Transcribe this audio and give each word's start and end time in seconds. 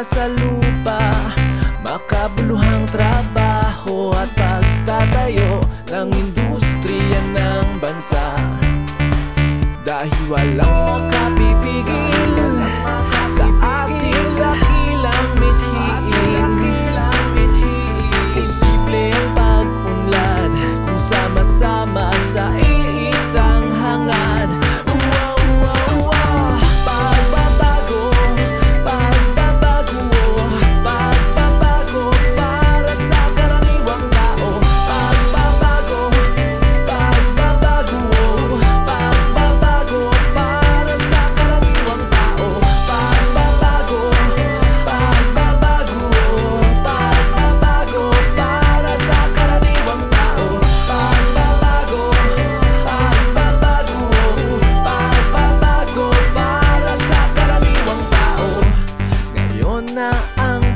sa 0.00 0.24
lupa 0.32 1.00
Makabuluhang 1.80 2.84
trabaho 2.92 4.12
at 4.12 4.28
pagtatayo 4.36 5.64
ng 5.88 6.08
industriya 6.12 7.20
ng 7.32 7.80
bansa. 7.80 8.36
Dahil 9.80 10.22
walang 10.28 10.68
makapagawa 10.68 11.39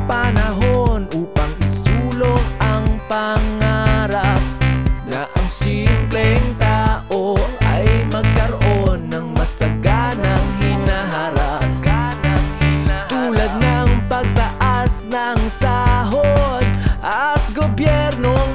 panahon 0.05 1.09
upang 1.17 1.53
isulong 1.65 2.45
ang 2.61 2.85
pangarap 3.09 4.41
na 5.09 5.25
ang 5.33 5.49
simpleng 5.49 6.45
tao 6.61 7.37
ay 7.65 7.89
magkaroon 8.13 9.09
ng 9.09 9.27
masaganang 9.33 10.47
hinaharap. 10.61 11.65
Tulad 13.09 13.53
ng 13.61 13.91
pagtaas 14.09 15.09
ng 15.09 15.41
sahod 15.49 16.65
at 17.01 17.41
gobyerno 17.57 18.37
ang 18.37 18.53